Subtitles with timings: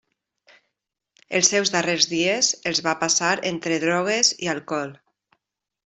[1.39, 4.97] Els seus darrers dies els va passar entre drogues i alcohol.